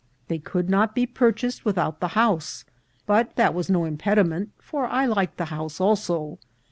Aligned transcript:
They 0.29 0.39
could 0.39 0.67
not 0.67 0.95
be 0.95 1.05
purchased 1.05 1.63
without 1.63 1.99
the 1.99 2.17
house; 2.17 2.65
but 3.05 3.35
that 3.35 3.53
was 3.53 3.69
no 3.69 3.85
impediment, 3.85 4.49
for 4.57 4.87
I 4.87 5.05
liked 5.05 5.37
the 5.37 5.45
house 5.53 5.79
also. 5.79 6.39